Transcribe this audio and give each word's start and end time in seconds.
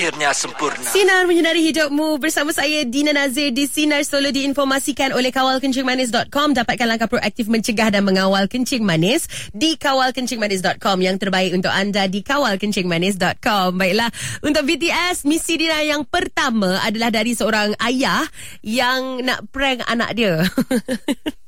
akhirnya 0.00 0.32
sempurna. 0.32 0.88
Sinar 0.96 1.28
menyinari 1.28 1.60
hidupmu 1.60 2.16
bersama 2.16 2.56
saya 2.56 2.88
Dina 2.88 3.12
Nazir 3.12 3.52
di 3.52 3.68
Sinar 3.68 4.00
Solo 4.00 4.32
diinformasikan 4.32 5.12
oleh 5.12 5.28
kawalkencingmanis.com 5.28 6.56
dapatkan 6.56 6.88
langkah 6.88 7.04
proaktif 7.04 7.52
mencegah 7.52 7.92
dan 7.92 8.08
mengawal 8.08 8.48
kencing 8.48 8.80
manis 8.80 9.28
di 9.52 9.76
kawalkencingmanis.com 9.76 11.04
yang 11.04 11.20
terbaik 11.20 11.52
untuk 11.52 11.68
anda 11.68 12.08
di 12.08 12.24
kawalkencingmanis.com. 12.24 13.76
Baiklah, 13.76 14.08
untuk 14.40 14.64
BTS 14.64 15.28
misi 15.28 15.60
Dina 15.60 15.84
yang 15.84 16.08
pertama 16.08 16.80
adalah 16.80 17.12
dari 17.12 17.36
seorang 17.36 17.76
ayah 17.84 18.24
yang 18.64 19.20
nak 19.20 19.52
prank 19.52 19.84
anak 19.84 20.16
dia. 20.16 20.48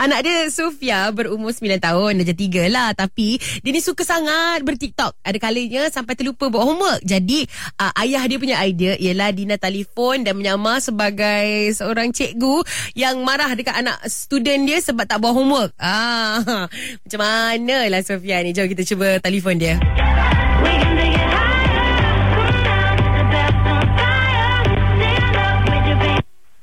Anak 0.00 0.24
dia 0.24 0.48
Sofia 0.48 1.12
berumur 1.12 1.52
9 1.52 1.76
tahun 1.80 2.24
jadi 2.24 2.68
3 2.68 2.72
lah. 2.72 2.90
Tapi 2.96 3.36
Dia 3.60 3.70
ni 3.70 3.84
suka 3.84 4.02
sangat 4.02 4.64
bertiktok. 4.64 5.12
Ada 5.20 5.36
kalinya 5.36 5.86
Sampai 5.92 6.16
terlupa 6.16 6.48
buat 6.48 6.64
homework. 6.64 7.00
Jadi 7.04 7.44
uh, 7.76 7.92
Ayah 8.00 8.24
dia 8.24 8.38
punya 8.40 8.56
idea 8.64 8.96
Ialah 8.96 9.30
Dina 9.36 9.56
telefon 9.60 10.24
Dan 10.24 10.40
menyamar 10.40 10.80
sebagai 10.80 11.76
Seorang 11.76 12.12
cikgu 12.16 12.64
Yang 12.96 13.16
marah 13.20 13.52
dekat 13.52 13.76
anak 13.76 14.00
Student 14.08 14.64
dia 14.64 14.78
Sebab 14.80 15.04
tak 15.04 15.20
buat 15.20 15.36
homework. 15.36 15.76
Ah, 15.76 16.66
Macam 17.04 17.20
mana 17.20 17.84
lah 17.88 18.00
Sofia 18.00 18.40
ni. 18.40 18.56
Jom 18.56 18.66
kita 18.66 18.82
cuba 18.84 19.20
telefon 19.20 19.60
dia. 19.60 19.76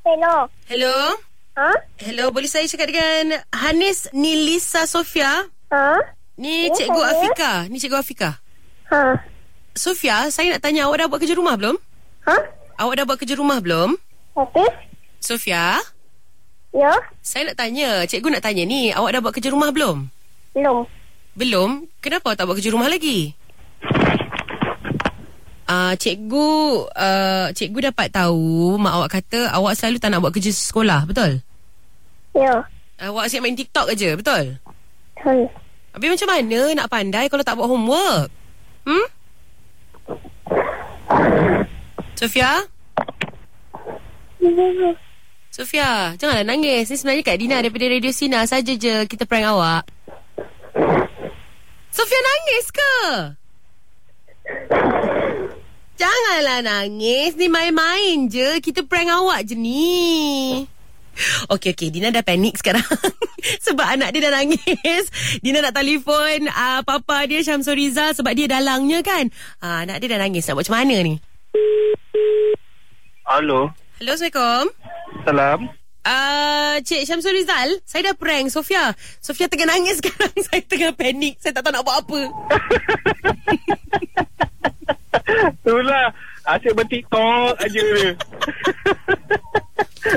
Hello. 0.07 0.49
Hello 0.65 1.26
Ha? 1.57 1.73
Hello 1.97 2.29
Boleh 2.29 2.45
saya 2.45 2.69
cakap 2.69 2.93
dengan 2.93 3.41
Hanis 3.49 4.13
Nilisa 4.13 4.85
Sofia 4.85 5.49
Ha? 5.73 5.97
Ni 6.37 6.69
Ya, 6.69 6.77
cikgu 6.77 7.01
saya. 7.01 7.09
Afika 7.17 7.51
Ni 7.73 7.81
cikgu 7.81 7.97
Afika 7.97 8.29
Ha? 8.93 9.17
Sofia, 9.73 10.29
saya 10.29 10.53
nak 10.53 10.61
tanya 10.61 10.85
awak 10.85 11.01
dah 11.01 11.07
buat 11.09 11.19
kerja 11.21 11.37
rumah 11.37 11.53
belum? 11.53 11.77
Ha? 12.29 12.37
Awak 12.81 12.93
dah 12.97 13.05
buat 13.05 13.17
kerja 13.21 13.37
rumah 13.37 13.61
belum? 13.61 13.93
Habis? 14.33 14.73
Sofia, 15.21 15.77
Ya? 16.73 16.93
saya 17.21 17.45
nak 17.45 17.61
tanya, 17.61 18.01
cikgu 18.09 18.33
nak 18.33 18.41
tanya 18.41 18.65
ni, 18.65 18.89
awak 18.89 19.13
dah 19.13 19.21
buat 19.21 19.33
kerja 19.37 19.53
rumah 19.53 19.69
belum? 19.69 20.09
Belum. 20.57 20.89
Belum? 21.37 21.85
Kenapa 22.01 22.33
tak 22.33 22.49
buat 22.49 22.57
kerja 22.57 22.73
rumah 22.73 22.89
lagi? 22.89 23.37
Ah, 25.69 25.91
uh, 25.91 25.93
cikgu, 25.93 26.49
uh, 26.89 27.47
cikgu 27.53 27.91
dapat 27.93 28.07
tahu 28.09 28.79
mak 28.81 28.93
awak 28.97 29.09
kata 29.19 29.51
awak 29.51 29.75
selalu 29.77 29.99
tak 30.01 30.09
nak 30.09 30.25
buat 30.25 30.33
kerja 30.33 30.49
sekolah, 30.49 31.05
betul? 31.05 31.43
Ya. 32.35 32.65
Awak 32.97 33.29
asyik 33.29 33.41
main 33.45 33.55
TikTok 33.55 33.93
aja, 33.93 34.09
betul? 34.17 34.45
Betul. 35.15 35.39
Habis 35.93 36.09
macam 36.13 36.29
mana 36.29 36.59
nak 36.73 36.89
pandai 36.89 37.25
kalau 37.29 37.45
tak 37.45 37.57
buat 37.57 37.69
homework? 37.69 38.29
Hmm? 38.85 39.07
Sofia? 42.17 42.65
Sofia, 45.49 46.13
janganlah 46.21 46.45
nangis. 46.45 46.89
Ni 46.89 46.95
sebenarnya 46.97 47.25
Kak 47.25 47.37
Dina 47.41 47.57
daripada 47.65 47.89
Radio 47.89 48.13
Sina 48.13 48.45
saja 48.45 48.73
je 48.77 49.09
kita 49.09 49.25
prank 49.25 49.49
awak. 49.49 49.89
Sofia 51.89 52.19
nangis 52.21 52.65
ke? 52.69 52.93
Janganlah 55.97 56.61
nangis. 56.61 57.33
Ni 57.33 57.49
main-main 57.49 58.29
je. 58.29 58.61
Kita 58.61 58.85
prank 58.85 59.09
awak 59.09 59.49
je 59.49 59.57
ni. 59.57 60.69
Okey, 61.53 61.73
okey. 61.73 61.89
Dina 61.89 62.13
dah 62.13 62.23
panik 62.23 62.57
sekarang. 62.59 62.83
sebab 63.65 63.85
anak 63.85 64.13
dia 64.13 64.27
dah 64.29 64.33
nangis. 64.41 65.05
Dina 65.41 65.61
nak 65.63 65.75
telefon 65.75 66.49
uh, 66.49 66.81
papa 66.83 67.25
dia 67.25 67.41
Syamsul 67.41 67.77
Rizal 67.77 68.13
sebab 68.13 68.33
dia 68.33 68.49
dalangnya 68.49 69.01
kan. 69.01 69.29
Uh, 69.61 69.85
anak 69.87 70.03
dia 70.03 70.17
dah 70.17 70.19
nangis. 70.21 70.45
Nak 70.45 70.57
buat 70.57 70.65
macam 70.67 70.75
mana 70.83 70.95
ni? 71.03 71.15
Halo. 73.27 73.71
Hello, 73.99 74.11
Assalamualaikum. 74.13 74.65
Salam. 75.25 75.59
Uh, 76.07 76.79
Cik 76.87 77.03
Syamsul 77.03 77.35
Rizal, 77.35 77.83
saya 77.83 78.11
dah 78.11 78.15
prank 78.15 78.47
Sofia. 78.47 78.95
Sofia 79.19 79.51
tengah 79.51 79.67
nangis 79.67 79.97
sekarang. 79.99 80.31
saya 80.39 80.63
tengah 80.63 80.95
panik. 80.95 81.35
Saya 81.43 81.51
tak 81.59 81.67
tahu 81.67 81.75
nak 81.75 81.83
buat 81.83 81.97
apa. 81.99 82.19
Itulah. 85.59 86.07
Asyik 86.47 86.79
bertiktok 86.79 87.59
aja. 87.59 88.15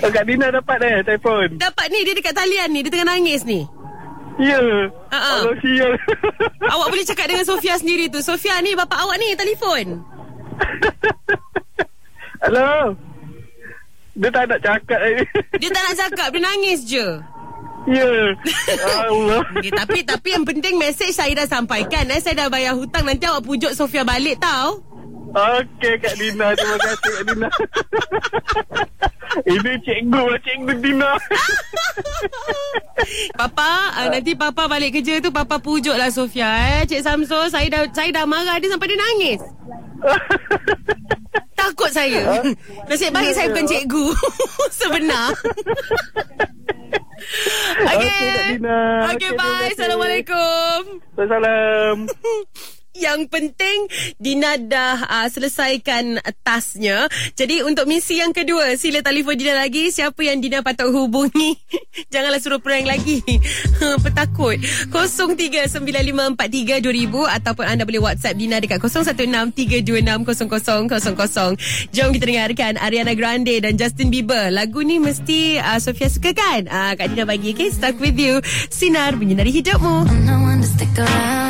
Oh, 0.05 0.11
Kak 0.13 0.25
Dina 0.25 0.47
dapat 0.49 0.79
eh 0.85 1.03
telefon. 1.05 1.57
Dapat 1.61 1.87
ni, 1.93 1.99
dia 2.07 2.15
dekat 2.17 2.35
talian 2.35 2.69
ni. 2.73 2.81
Dia 2.85 2.91
tengah 2.93 3.09
nangis 3.13 3.43
ni. 3.45 3.65
Ya. 4.41 4.61
Ha, 5.13 5.19
ha. 5.19 5.33
Allah 5.45 5.57
sial. 5.61 5.93
Awak 6.73 6.89
boleh 6.89 7.07
cakap 7.07 7.27
dengan 7.29 7.45
Sofia 7.45 7.77
sendiri 7.77 8.09
tu. 8.09 8.25
Sofia 8.25 8.57
ni, 8.65 8.73
bapak 8.73 8.97
awak 8.97 9.21
ni, 9.21 9.37
telefon. 9.37 10.01
Halo. 12.45 12.97
Dia 14.17 14.29
tak 14.33 14.45
nak 14.49 14.61
cakap 14.65 15.01
eh. 15.01 15.25
Dia 15.61 15.69
tak 15.73 15.83
nak 15.85 15.97
cakap, 15.97 16.29
dia 16.33 16.43
nangis 16.43 16.81
je. 16.89 17.07
Ya. 17.89 18.37
Allah. 19.09 19.41
Okay, 19.57 19.73
tapi 19.73 19.99
tapi 20.05 20.29
yang 20.37 20.45
penting 20.45 20.77
mesej 20.77 21.17
saya 21.17 21.33
dah 21.33 21.49
sampaikan. 21.49 22.05
Eh. 22.13 22.21
Saya 22.21 22.45
dah 22.45 22.49
bayar 22.53 22.77
hutang. 22.77 23.09
Nanti 23.09 23.25
awak 23.25 23.45
pujuk 23.49 23.73
Sofia 23.73 24.05
balik 24.05 24.37
tau. 24.37 24.85
Okey 25.31 25.95
Kak 26.03 26.15
Dina. 26.19 26.53
Terima 26.59 26.77
kasih 26.77 26.99
Kak 27.01 27.25
Dina. 27.25 27.49
Ini 29.51 29.73
cikgu 29.83 30.23
lah 30.31 30.41
cikgu 30.47 30.73
Dina. 30.79 31.11
Papa, 33.41 33.71
uh, 33.99 34.07
nanti 34.15 34.39
Papa 34.39 34.71
balik 34.71 35.01
kerja 35.01 35.19
tu 35.19 35.35
Papa 35.35 35.59
pujuk 35.59 35.99
lah 35.99 36.07
Sofia 36.13 36.79
eh. 36.79 36.87
Cik 36.87 37.03
Samsul, 37.03 37.51
saya 37.51 37.67
dah 37.67 37.83
saya 37.91 38.15
dah 38.15 38.25
marah 38.29 38.63
dia 38.63 38.71
sampai 38.71 38.87
dia 38.87 38.99
nangis. 39.01 39.41
Takut 41.59 41.91
saya. 41.93 42.41
Nasib 42.89 43.13
baik 43.13 43.37
saya 43.37 43.53
bukan 43.53 43.69
cikgu. 43.69 44.07
Sebenar. 44.81 45.29
Okay, 47.81 47.97
Okey, 48.01 48.57
terima 48.57 49.13
bye. 49.37 49.69
kasih. 49.69 49.77
Assalamualaikum. 49.77 50.81
Yang 53.01 53.33
penting 53.33 53.89
Dina 54.21 54.61
dah 54.61 55.09
uh, 55.09 55.25
selesaikan 55.33 56.21
tasnya. 56.45 57.09
Jadi 57.33 57.65
untuk 57.65 57.89
misi 57.89 58.21
yang 58.21 58.37
kedua, 58.37 58.77
sila 58.77 59.01
telefon 59.01 59.41
Dina 59.41 59.57
lagi. 59.57 59.89
Siapa 59.89 60.21
yang 60.21 60.45
Dina 60.45 60.61
patut 60.61 60.93
hubungi? 60.93 61.57
Janganlah 62.13 62.45
suruh 62.45 62.61
prank 62.61 62.85
lagi. 62.85 63.25
Petakut. 64.05 64.61
0395432000 64.93 67.37
ataupun 67.41 67.65
anda 67.65 67.89
boleh 67.89 68.05
WhatsApp 68.05 68.37
Dina 68.37 68.61
dekat 68.61 68.85
0163260000. 68.85 71.57
Jom 71.97 72.13
kita 72.13 72.25
dengarkan 72.29 72.77
Ariana 72.77 73.17
Grande 73.17 73.65
dan 73.65 73.81
Justin 73.81 74.13
Bieber. 74.13 74.53
Lagu 74.53 74.85
ni 74.85 75.01
mesti 75.01 75.57
uh, 75.57 75.81
Sofia 75.81 76.13
suka 76.13 76.37
kan? 76.37 76.69
Uh, 76.69 76.93
Kak 76.95 77.17
Dina 77.17 77.25
bagi, 77.25 77.57
okay? 77.57 77.73
Stuck 77.73 77.97
with 77.97 78.21
you. 78.21 78.45
Sinar 78.69 79.17
menyinari 79.17 79.51
hidupmu. 79.51 80.05
no 80.27 80.43
one 80.43 80.61
to 80.61 80.69
stick 80.69 80.93
around. 80.99 81.50